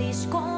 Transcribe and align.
feliz 0.00 0.26
con 0.30 0.49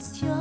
once 0.00 0.39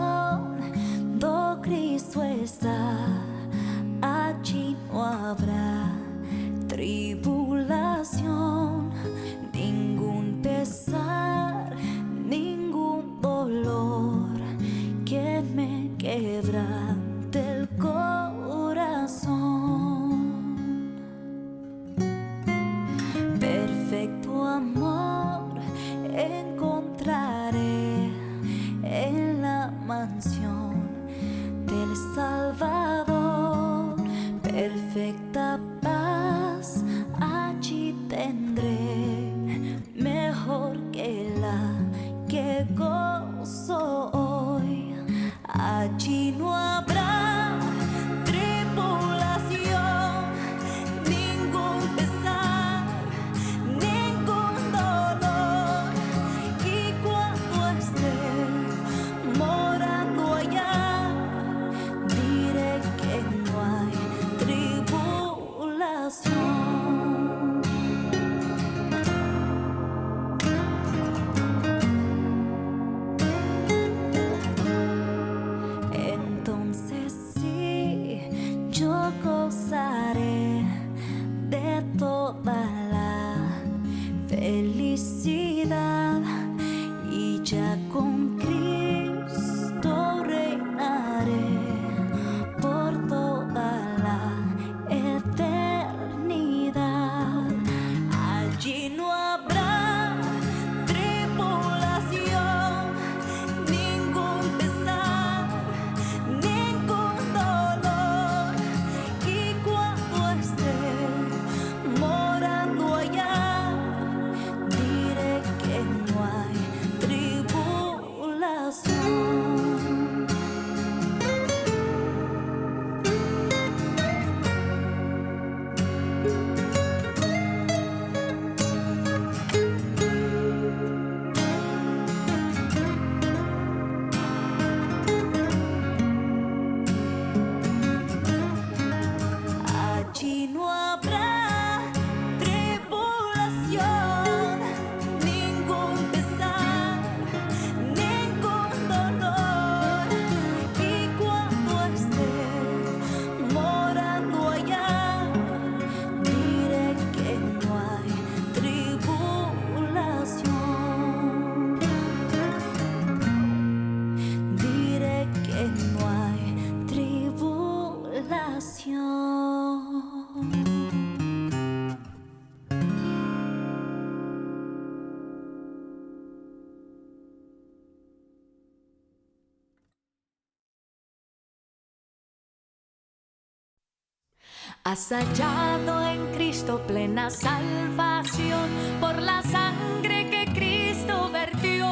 Has 184.92 185.12
hallado 185.12 186.04
en 186.04 186.34
Cristo 186.34 186.82
plena 186.88 187.30
salvación 187.30 188.72
por 189.00 189.22
la 189.22 189.44
sangre 189.44 190.28
que 190.32 190.52
Cristo 190.52 191.30
vertió. 191.32 191.86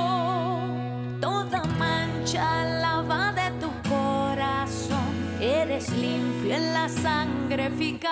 Toda 1.22 1.64
mancha 1.78 2.66
lava 2.82 3.34
de 3.34 3.52
tu 3.60 3.70
corazón, 3.88 5.14
eres 5.40 5.90
limpio 5.90 6.56
en 6.56 6.74
la 6.74 6.90
sangre 6.90 7.68
eficaz. 7.68 8.06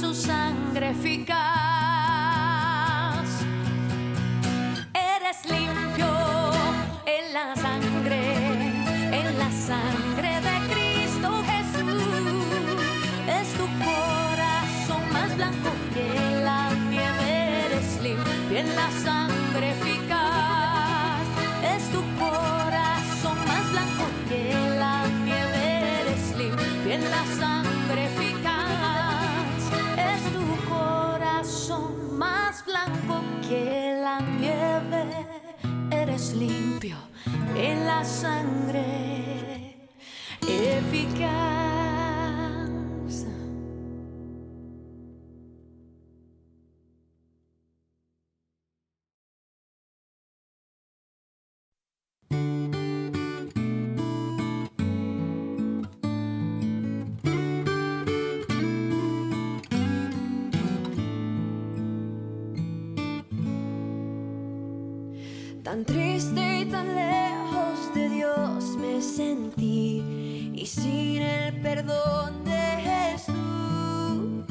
Su 0.00 0.14
sangre 0.14 0.94
triste 65.90 66.60
y 66.60 66.64
tan 66.66 66.94
lejos 66.94 67.92
de 67.94 68.08
Dios 68.08 68.76
me 68.78 69.02
sentí 69.02 70.52
y 70.54 70.64
sin 70.64 71.20
el 71.22 71.60
perdón 71.60 72.44
de 72.44 72.62
Jesús. 72.86 74.44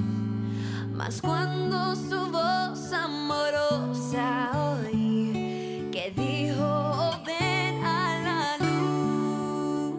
Mas 0.92 1.22
cuando 1.22 1.96
su 1.96 2.30
voz 2.30 2.92
amorosa 2.92 4.52
oí 4.74 5.88
que 5.94 6.12
dijo 6.14 7.12
ven 7.26 7.86
a 7.86 8.20
la 8.28 8.58
luz, 8.66 9.96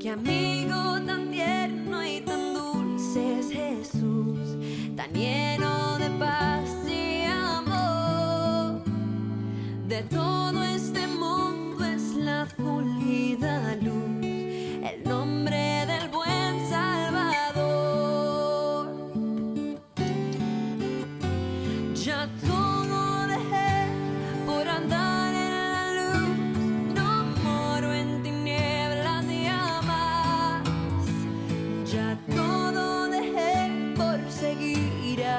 que 0.00 0.08
amigo 0.10 0.98
tan 1.06 1.30
tierno 1.30 2.02
y 2.06 2.22
tan 2.22 2.54
dulce 2.54 3.40
es 3.40 3.50
Jesús, 3.50 4.56
tan 4.96 5.12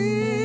see. 0.00 0.39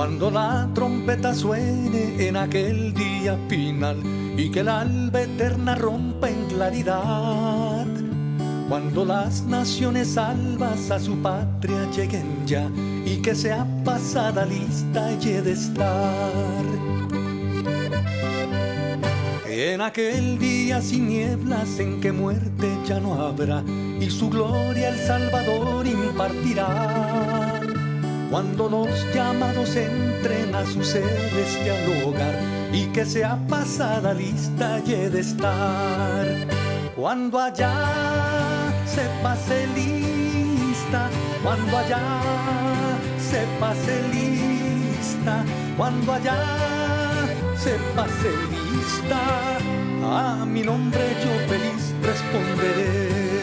Cuando 0.00 0.30
la 0.30 0.66
trompeta 0.74 1.34
suene 1.34 2.26
en 2.26 2.34
aquel 2.34 2.94
día 2.94 3.38
final 3.50 3.98
y 4.34 4.50
que 4.50 4.64
la 4.64 4.80
alba 4.80 5.20
eterna 5.20 5.74
rompa 5.74 6.30
en 6.30 6.46
claridad. 6.46 7.86
Cuando 8.70 9.04
las 9.04 9.42
naciones 9.42 10.14
salvas 10.14 10.90
a 10.90 10.98
su 10.98 11.20
patria 11.20 11.84
lleguen 11.90 12.46
ya 12.46 12.70
y 13.04 13.20
que 13.20 13.34
sea 13.34 13.66
pasada 13.84 14.46
lista 14.46 15.12
y 15.12 15.16
de 15.18 15.52
estar. 15.52 16.64
En 19.50 19.82
aquel 19.82 20.38
día 20.38 20.80
sin 20.80 21.08
nieblas 21.08 21.78
en 21.78 22.00
que 22.00 22.10
muerte 22.10 22.74
ya 22.86 23.00
no 23.00 23.20
habrá 23.20 23.62
y 24.00 24.08
su 24.08 24.30
gloria 24.30 24.88
el 24.88 24.98
Salvador 24.98 25.86
impartirá 25.86 27.59
cuando 28.30 28.68
los 28.68 28.88
llamados 29.12 29.74
entren 29.74 30.54
a 30.54 30.64
sedes 30.64 31.64
de 31.64 32.04
hogar 32.04 32.34
y 32.72 32.86
que 32.92 33.04
sea 33.04 33.36
pasada 33.48 34.14
lista 34.14 34.80
y 34.86 34.92
de 34.92 35.20
estar. 35.20 36.26
Cuando 36.94 37.40
allá 37.40 37.74
se 38.86 39.02
pase 39.22 39.66
lista, 39.74 41.10
cuando 41.42 41.76
allá 41.76 42.00
se 43.18 43.44
pase 43.58 44.02
lista, 44.12 45.44
cuando 45.76 46.12
allá 46.12 46.38
se 47.56 47.72
pase 47.96 48.30
lista, 48.50 49.18
a 50.04 50.44
mi 50.46 50.62
nombre 50.62 51.00
yo 51.22 51.48
feliz 51.48 51.94
responderé. 52.02 53.39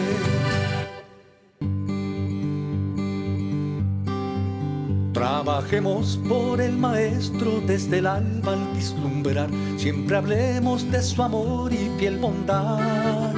Trabajemos 5.17 6.19
por 6.29 6.61
el 6.61 6.77
Maestro 6.77 7.59
desde 7.65 7.97
el 7.97 8.05
alba 8.05 8.53
al 8.53 8.67
vislumbrar, 8.75 9.49
siempre 9.75 10.15
hablemos 10.15 10.91
de 10.91 11.01
su 11.01 11.23
amor 11.23 11.73
y 11.73 11.89
fiel 11.97 12.19
bondad. 12.19 13.33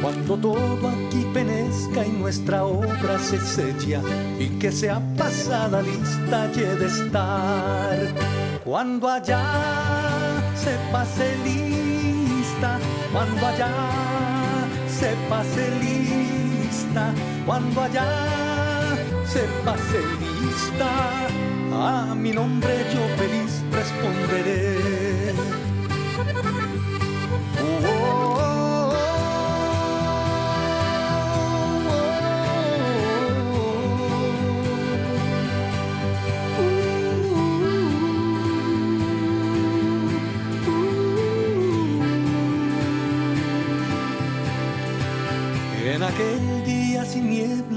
Cuando 0.00 0.36
todo 0.36 0.88
aquí 0.88 1.26
penezca 1.34 2.06
y 2.06 2.10
nuestra 2.10 2.62
obra 2.62 3.18
se 3.18 3.40
sella 3.40 4.00
y 4.38 4.46
que 4.60 4.70
sea 4.70 5.02
pasada 5.18 5.82
lista 5.82 6.48
y 6.54 6.60
de 6.60 6.86
estar. 6.86 7.98
Cuando 8.62 9.08
allá 9.08 9.42
se 10.54 10.76
pase 10.92 11.36
lista, 11.42 12.78
cuando 13.12 13.44
allá 13.44 13.72
se 14.86 15.16
pase 15.28 15.68
lista, 15.80 17.12
cuando 17.44 17.82
allá 17.82 18.06
se 19.26 19.40
pase 19.64 19.98
lista 20.20 20.31
a 21.74 22.14
mi 22.14 22.30
nombre 22.30 22.72
yo 22.92 23.00
feliz 23.16 23.64
responderé. 23.72 25.32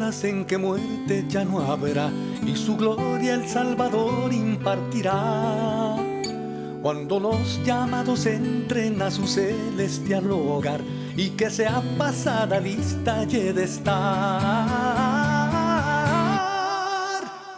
En 0.06 0.46
que 0.46 0.60
muerte 0.60 1.26
ya 1.28 1.44
no 1.44 1.62
habrá 1.62 2.12
y 2.46 2.56
su 2.56 2.78
gloria 2.78 3.34
el 3.34 3.48
Salvador 3.48 4.32
impartirá. 4.32 5.96
Cuando 6.84 7.20
los 7.20 7.60
llamados 7.66 8.28
entren 8.28 9.02
a 9.02 9.10
su 9.10 9.26
celestial 9.26 10.30
hogar 10.32 10.82
y 11.18 11.30
que 11.32 11.50
sea 11.50 11.82
pasada 11.98 12.60
lista 12.60 13.24
y 13.24 13.52
de 13.52 13.64
estar. 13.64 13.96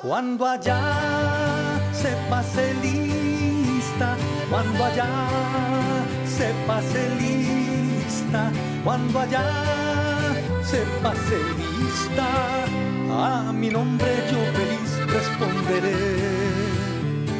Cuando 0.02 0.46
allá 0.46 0.80
se 1.92 2.16
pase 2.30 2.74
lista, 2.82 4.16
cuando 4.50 4.86
allá 4.86 5.06
se 6.26 6.54
pase 6.66 7.10
lista, 7.20 8.50
cuando 8.86 9.20
allá 9.20 9.77
se 10.70 10.84
pase 11.02 11.38
lista, 11.58 12.28
a 13.10 13.54
mi 13.54 13.70
nombre 13.70 14.12
yo 14.32 14.40
feliz 14.58 14.92
responderé. 15.16 15.96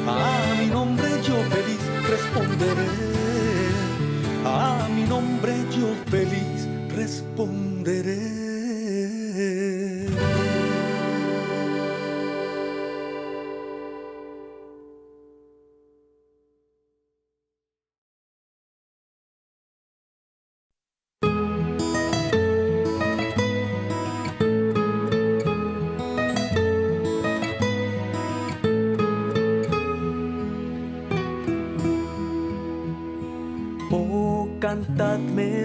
A 0.08 0.56
mi 0.60 0.68
nombre 0.68 1.10
yo 1.28 1.36
feliz 1.54 1.84
responderé. 2.14 2.90
A 4.46 4.88
mi 4.96 5.04
nombre 5.04 5.54
yo 5.78 5.90
feliz 6.10 6.68
responderé. 6.96 8.37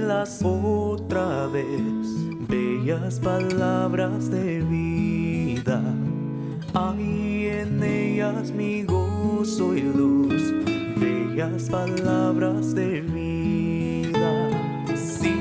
Cantadmelas 0.03 0.41
otra 0.43 1.47
vez, 1.47 2.49
bellas 2.49 3.21
palabras 3.21 4.31
de 4.31 4.61
vida. 4.61 5.83
Hay 6.75 7.49
en 7.49 7.83
ellas 7.83 8.51
mi 8.51 8.83
gozo 8.85 9.75
y 9.75 9.83
luz, 9.83 10.43
bellas 10.97 11.69
palabras 11.69 12.75
de 12.75 13.01
vida. 13.03 14.51
Sí, 14.97 15.35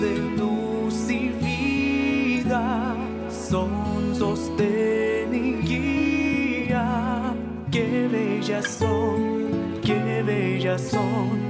de 0.00 0.18
luz 0.36 1.10
y 1.10 1.28
vida, 1.44 2.96
son 3.30 4.14
sostén 4.14 5.34
y 5.34 5.52
guía. 5.66 7.34
Qué 7.70 8.08
bellas 8.10 8.66
son, 8.66 9.80
qué 9.82 10.22
bellas 10.22 10.80
son 10.82 11.47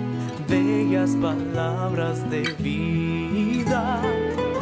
bellas 0.48 1.14
palabras 1.16 2.28
de 2.30 2.42
vida, 2.58 4.00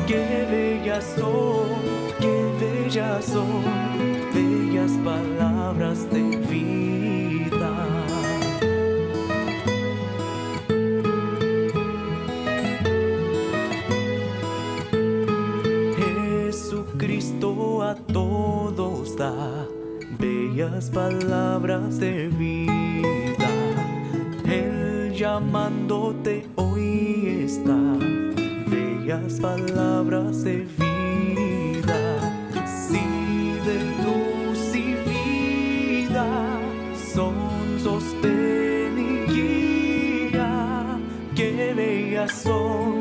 qué 0.07 0.45
bellas 0.51 1.05
son, 1.17 1.67
qué 2.21 2.37
bellas 2.61 3.25
son, 3.25 3.63
bellas 4.35 4.93
palabras 5.05 6.11
de 6.11 6.23
vida. 6.49 7.73
Jesucristo 15.97 17.83
a 17.83 17.95
todos 17.95 19.17
da 19.17 19.67
bellas 20.19 20.91
palabras 20.91 22.01
de 22.01 22.29
vida 22.29 23.16
llamándote 25.37 26.47
hoy 26.57 27.45
está. 27.45 27.77
Bellas 28.71 29.39
palabras 29.39 30.45
de 30.45 30.67
vida, 30.79 32.03
sí 32.65 33.59
de 33.67 33.79
luz 34.05 34.75
y 34.75 34.95
vida, 35.11 36.27
son 37.15 37.35
sostén 37.85 38.95
y 38.99 39.31
guía. 39.31 40.99
Qué 41.35 41.75
bellas 41.77 42.33
son, 42.33 42.95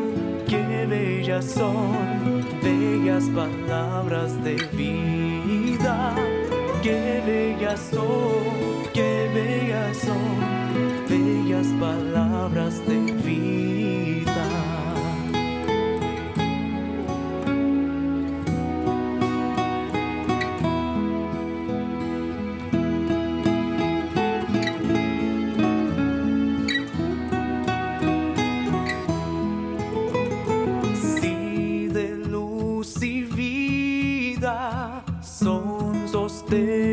qué 0.46 0.86
bellas 0.86 1.46
son, 1.46 2.44
bellas 2.62 3.24
palabras 3.30 4.44
de 4.44 4.56
vida. 4.74 6.14
Qué 6.84 7.24
bellas 7.26 7.80
son, 7.92 8.55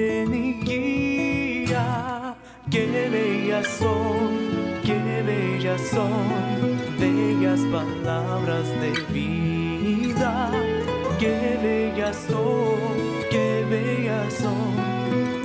y 0.03 0.55
guía. 0.65 2.35
Qué 2.71 3.09
bellas 3.11 3.67
son, 3.79 4.31
qué 4.85 5.23
bellas 5.23 5.81
son, 5.93 6.29
bellas 6.99 7.61
palabras 7.71 8.67
de 8.81 8.93
vida. 9.13 10.51
Qué 11.19 11.59
bellas 11.63 12.17
son, 12.29 12.79
qué 13.31 13.65
bellas 13.71 14.35
son, 14.35 14.75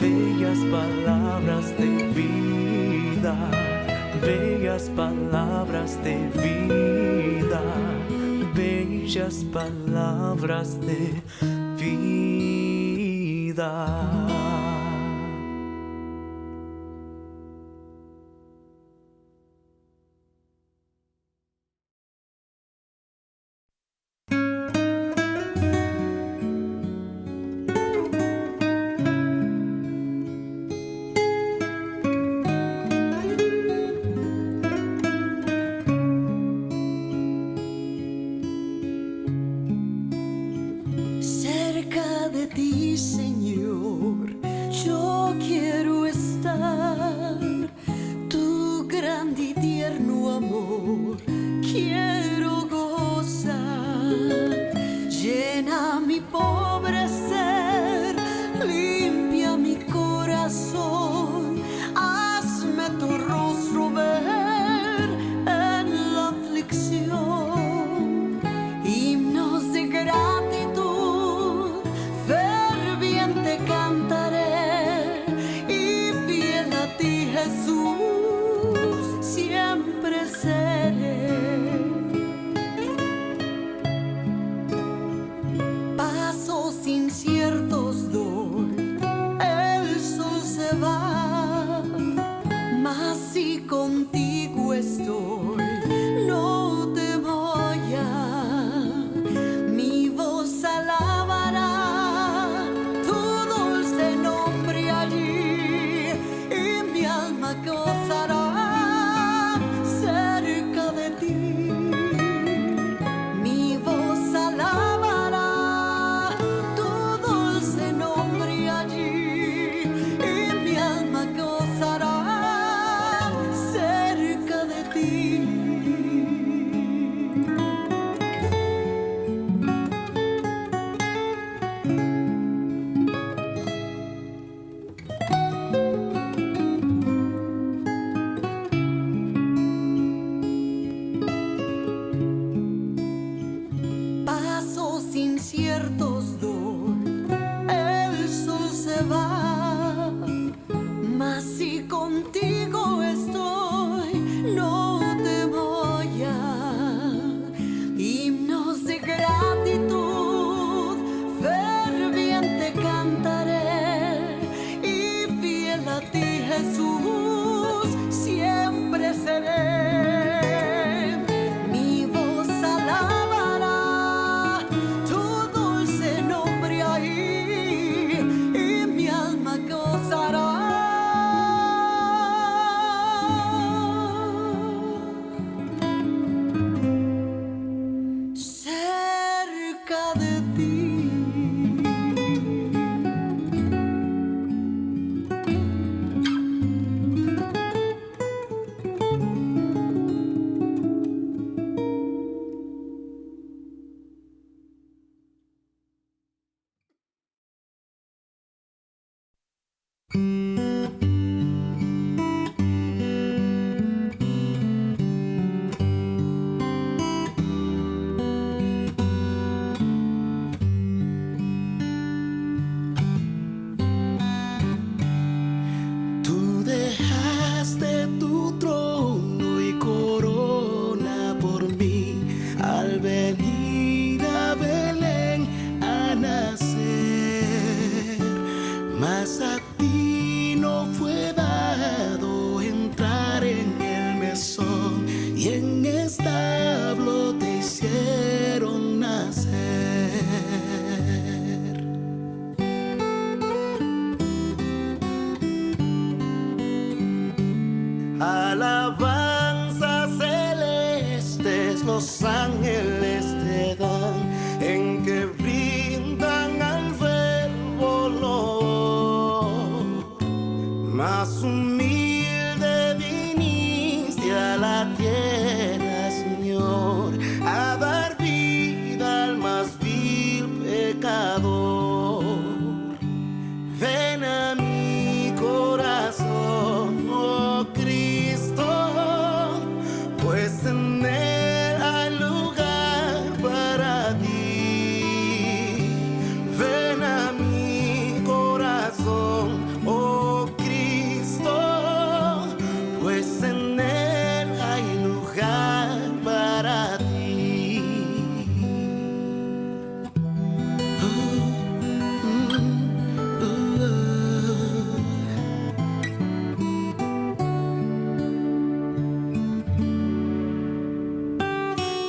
bellas 0.02 0.58
palabras 0.72 1.78
de 1.78 1.90
vida. 2.14 3.36
Bellas 4.22 4.90
palabras 4.96 5.98
de 6.04 6.18
vida, 6.42 7.62
bellas 8.54 9.44
palabras 9.54 10.80
de 10.82 11.22
vida. 11.78 14.27
ti, 42.48 42.98
Señor. 42.98 44.36
Yo 44.86 45.34
quiero 45.40 46.06
estar 46.06 47.40
tu 48.30 48.86
grande 48.88 49.42
y 49.42 49.54
tierno 49.54 50.32
amor. 50.32 51.37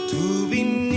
To 0.09 0.49
be. 0.49 0.88